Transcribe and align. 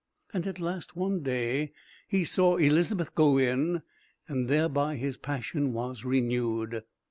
And 0.33 0.47
at 0.47 0.59
last 0.59 0.95
one 0.95 1.19
day 1.21 1.73
he 2.07 2.23
saw 2.23 2.55
Elizabeth 2.57 3.13
go 3.13 3.37
in, 3.37 3.83
and 4.27 4.47
thereby 4.47 4.95
his 4.95 5.15
passion 5.15 5.73
was 5.73 6.03
renewed. 6.03 6.81